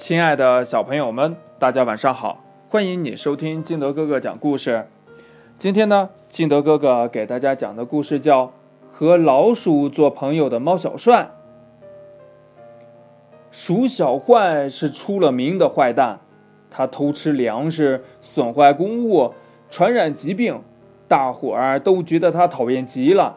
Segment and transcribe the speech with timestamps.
[0.00, 2.42] 亲爱的小朋友们，大家晚上好！
[2.70, 4.86] 欢迎你收听金德哥哥讲故事。
[5.58, 8.46] 今天呢，金德哥哥给大家讲的故事叫
[8.90, 11.24] 《和老鼠做朋友的猫小帅》。
[13.50, 16.20] 鼠小坏是出了名的坏蛋，
[16.70, 19.34] 他偷吃粮食，损坏公物，
[19.68, 20.62] 传染疾病，
[21.08, 23.36] 大伙儿都觉得他讨厌极了。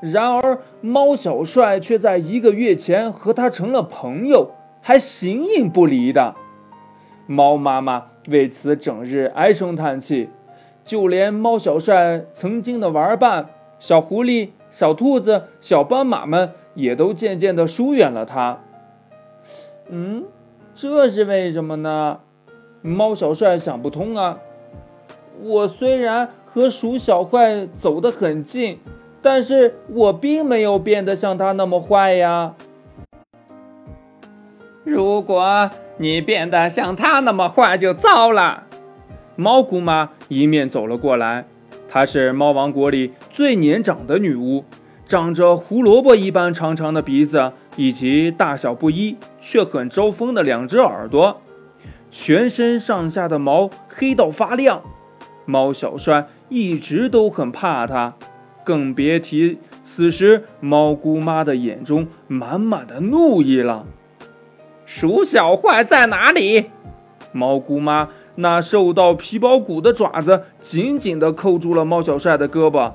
[0.00, 4.50] 然而，猫小帅却在一个月前和他成了朋友，
[4.80, 6.34] 还形影不离的。
[7.26, 10.30] 猫妈妈为此整日唉声叹气，
[10.84, 18.60] 就连猫小帅曾经的玩伴小狐狸、小兔子、小斑马们也都渐渐地疏远了他。
[19.88, 20.24] 嗯，
[20.74, 22.20] 这是为什么呢？
[22.82, 24.38] 猫小帅想不通啊。
[25.42, 28.78] 我虽然和鼠小坏走得很近。
[29.20, 32.54] 但是我并没有变得像他那么坏呀。
[34.88, 38.64] 如果你变得像他那么坏，就糟了。
[39.36, 41.44] 猫姑妈迎面走了过来，
[41.90, 44.64] 她是猫王国里最年长的女巫，
[45.06, 51.42] 长着胡萝卜一般长长的鼻子，以及大小不一却很招风的两只耳朵，
[52.10, 54.80] 全身上下的毛黑到发亮。
[55.44, 58.14] 猫小帅一直都很怕她。
[58.64, 63.86] 更别提此时猫姑妈的眼中满满的怒意了。
[64.88, 66.70] 鼠小坏在哪里？
[67.30, 72.92] 猫姑妈那瘦到皮包骨的爪子紧紧地扣住了猫小帅的胳膊。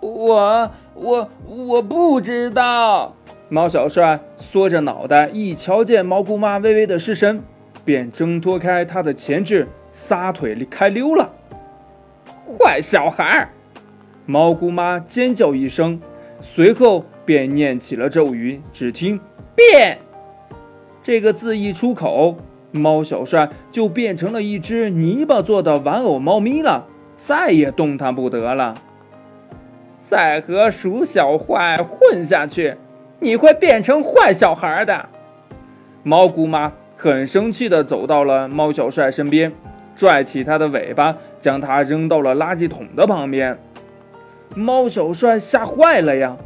[0.00, 3.16] 我我我不知道。
[3.48, 7.42] 猫小帅缩着脑袋，一瞧见猫姑妈微微的失神，
[7.84, 11.32] 便挣脱开她的钳制，撒腿开溜了。
[12.60, 13.50] 坏小孩！
[14.24, 16.00] 猫姑妈尖叫一声，
[16.40, 18.62] 随后便念起了咒语。
[18.72, 19.18] 只听
[19.56, 19.98] “变”
[21.04, 22.34] 这个字一出口，
[22.72, 28.74] 猫小帅就变成了一只泥巴做的玩偶猫咪了，再也动弹不得了。
[30.00, 32.76] 再和鼠小坏混下去，
[33.20, 35.10] 你会变成坏小孩的。
[36.02, 39.52] 猫姑妈很生气地走到了猫小帅身边，
[39.94, 43.58] 拽起他的尾巴，将他扔到了垃圾桶的旁边。
[44.54, 46.38] 猫小帅吓坏了呀！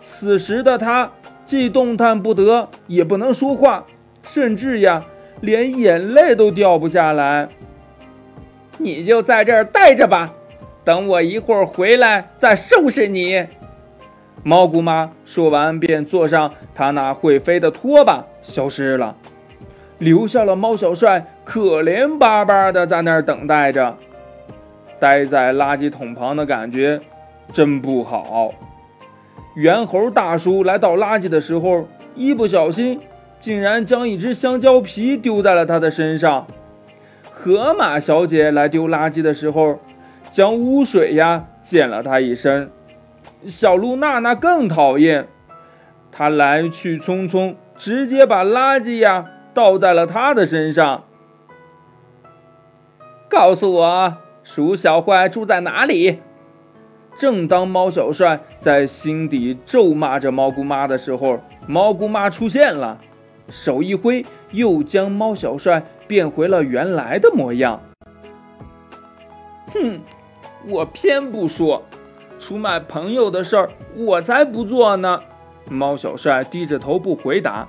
[0.00, 1.12] 此时的他
[1.46, 3.84] 既动弹不得，也不能说话，
[4.22, 5.04] 甚至呀，
[5.40, 7.48] 连眼泪都掉不下来。
[8.78, 10.32] 你就在这儿待着吧，
[10.84, 13.46] 等我一会儿回来再收拾你。
[14.42, 19.16] 猫姑妈说完，便坐上她那会飞的拖把，消失了，
[19.98, 23.96] 留下了猫小帅可怜巴巴的在那儿等待着。
[24.98, 27.00] 待在垃圾桶旁的感觉。
[27.52, 28.54] 真不好！
[29.56, 32.98] 猿猴大叔来倒垃圾的时候，一不小心，
[33.42, 36.46] 竟然将一只香蕉皮丢在了他的身上。
[37.24, 39.80] 河马小姐来丢垃圾的时候，
[40.30, 42.70] 将污水呀溅了他一身。
[43.48, 45.26] 小鹿娜娜更讨厌，
[46.12, 51.02] 她来去匆匆，直接把垃圾呀倒在了他的身上。
[53.28, 56.20] 告诉我，鼠小坏住在哪里？
[57.16, 62.98] 正当猫小帅在心底咒骂着猫姑妈的时候，猫姑妈出现了，
[63.50, 67.80] 手一挥，又将猫小帅变回了原来的模样。
[69.72, 70.00] 哼，
[70.66, 71.82] 我偏不说，
[72.38, 75.20] 出卖朋友的事儿我才不做呢。
[75.70, 77.68] 猫小帅低着头不回答。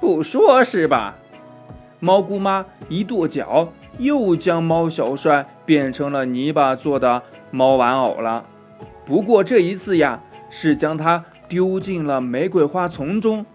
[0.00, 1.16] 不说是吧？
[1.98, 7.22] 猫姑妈一跺脚，又将猫小帅变成了泥巴做的。
[7.50, 8.44] 猫玩偶了，
[9.04, 13.46] 不过这一次呀，是将它丢进了玫瑰花丛中。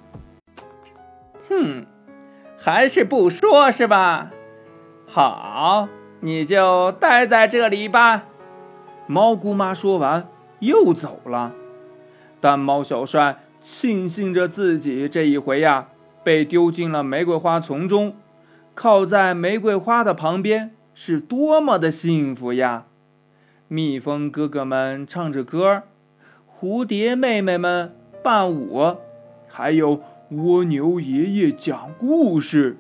[1.63, 1.85] 嗯，
[2.57, 4.31] 还是不说是吧？
[5.05, 5.87] 好，
[6.21, 8.23] 你就待在这里吧。
[9.05, 10.27] 猫姑妈说完
[10.59, 11.53] 又走了，
[12.39, 15.89] 但猫小帅庆幸着自己这一回呀，
[16.23, 18.15] 被丢进了玫瑰花丛中，
[18.73, 22.85] 靠在玫瑰花的旁边，是多么的幸福呀！
[23.67, 25.83] 蜜蜂哥哥们唱着歌，
[26.47, 27.93] 蝴蝶妹妹们
[28.23, 28.97] 伴舞，
[29.47, 30.01] 还有
[30.31, 32.77] 蜗牛爷爷讲故事。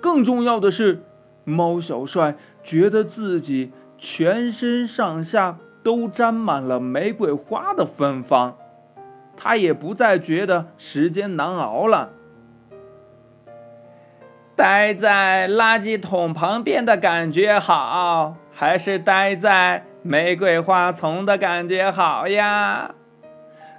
[0.00, 1.02] 更重要的是，
[1.44, 8.56] 猫小帅觉得自己全身上下都沾满了玫瑰花的芬芳，
[9.36, 12.10] 他也不再觉得时间难熬了。
[14.56, 19.86] 待在垃圾桶旁边的感觉好，还是待在……
[20.02, 22.94] 玫瑰花丛的感觉好呀！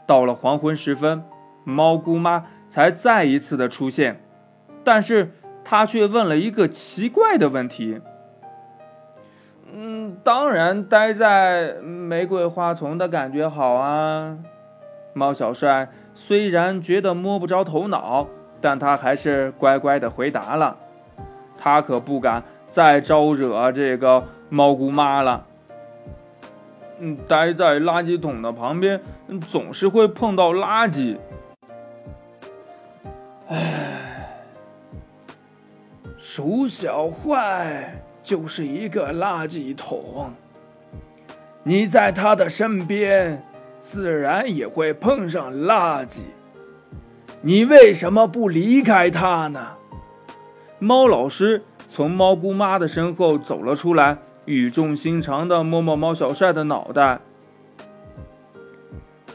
[0.06, 1.24] 到了黄昏时分，
[1.63, 4.19] 猫姑妈才再一次的出现。
[4.83, 5.33] 但是
[5.63, 8.01] 他却问了一个奇怪的问题。
[9.71, 14.39] 嗯，当然，待在玫瑰花丛的感觉好啊。
[15.13, 18.27] 猫小帅虽然觉得摸不着头脑，
[18.59, 20.77] 但他还是乖乖的回答了。
[21.57, 25.45] 他可不敢再招惹这个猫姑妈了。
[27.00, 29.00] 嗯，待在垃圾桶的旁边，
[29.50, 31.17] 总是会碰到垃圾。
[33.51, 34.44] 唉，
[36.18, 37.95] 鼠小坏。
[38.24, 40.31] 就是一个垃圾桶，
[41.63, 43.44] 你在他的身边，
[43.80, 46.19] 自然也会碰上垃圾。
[47.42, 49.69] 你为什么不离开他呢？
[50.77, 57.21] 猫老师从猫姑妈的身后走了出来，语重心长地摸摸猫小帅的脑袋。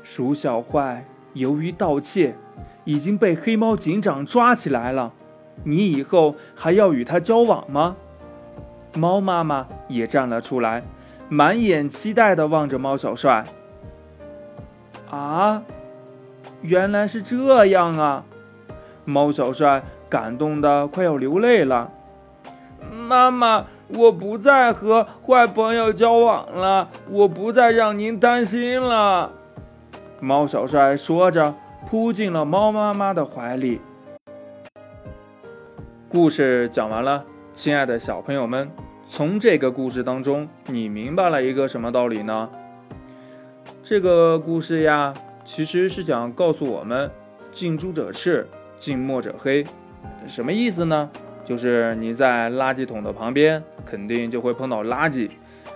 [0.04, 1.04] 鼠小坏
[1.34, 2.36] 由于盗窃，
[2.86, 5.12] 已经被黑猫警长抓起来了。
[5.64, 7.96] 你以后还要与他交往吗？
[8.96, 10.82] 猫妈妈也站了出来，
[11.28, 13.44] 满眼期待地望着猫小帅。
[15.10, 15.62] 啊，
[16.62, 18.24] 原来是这样啊！
[19.04, 21.90] 猫小帅感动得快要流泪了。
[23.08, 29.32] 妈妈，我不再和坏朋友交往了，我不再让您担心了。
[30.20, 31.54] 猫小帅说着，
[31.84, 33.80] 扑进了猫妈妈的怀里。
[36.08, 38.70] 故事讲完了，亲爱的小朋友们。
[39.08, 42.50] 从这个故事当中，你明白了一个什么道理呢？
[43.82, 45.14] 这个故事呀，
[45.44, 47.10] 其实是想告诉我们：
[47.52, 49.64] 近朱者赤，近墨者黑。
[50.26, 51.08] 什么意思呢？
[51.44, 55.30] 就是你在垃圾桶的旁边，肯定就会碰到垃圾；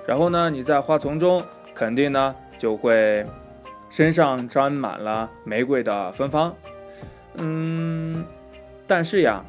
[0.08, 1.40] 然后呢，你在花丛中，
[1.72, 3.24] 肯定呢就会
[3.90, 6.54] 身上沾满了玫瑰的芬芳。
[7.34, 8.24] 嗯，
[8.86, 9.44] 但是呀，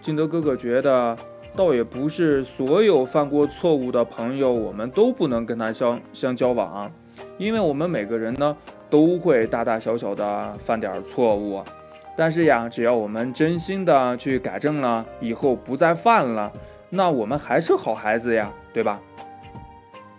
[0.00, 1.14] 金德哥哥觉得。
[1.56, 6.88] 倒也不是所有犯过错误的朋友，我们都不能跟他相相交往，
[7.36, 8.56] 因为我们每个人呢
[8.88, 11.60] 都会大大小小的犯点错误，
[12.16, 16.52] 但是呀，只要我们真心的去改正了，以后不再犯了，
[16.90, 19.00] 那我们还是好孩子呀，对吧？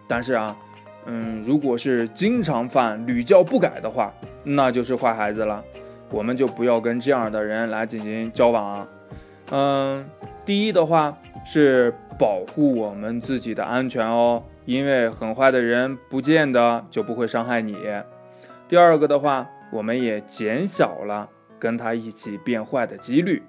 [0.10, 0.54] 但是啊，
[1.10, 4.14] 嗯，如果是经常犯、屡教不改的话，
[4.44, 5.64] 那就是坏孩子了，
[6.12, 8.88] 我们就不要跟这样的人来进行交往。
[9.52, 10.08] 嗯，
[10.46, 11.18] 第一的话。
[11.46, 17.78] 是保护我们自己的安全哦，因为很坏的人不见得就不会伤害你。
[18.68, 23.42] 第二个的话，我们也减小了跟他一起变坏的几率。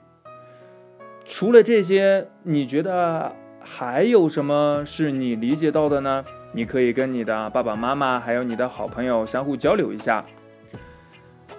[1.27, 6.25] 除了这些，你觉得还有什么是你理解到的呢？
[6.53, 10.25] 你可以跟你的爸爸妈妈还有你的好朋友相互交流一下。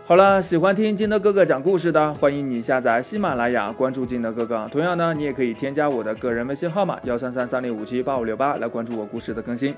[0.06, 4.68] 好了，喜欢听金德哥哥讲故事的，欢迎你下载喜马拉雅，关注金德哥哥。
[4.70, 9.74] 同样呢，你也可以添加我的个人微信号码幺三三三零五七八五六八来关注我故事的更新。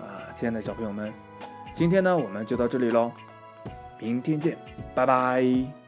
[0.00, 1.12] 啊，亲爱的小朋友们，
[1.74, 3.12] 今天呢我们就到这里喽，
[4.00, 4.56] 明天见，
[4.94, 5.81] 拜拜。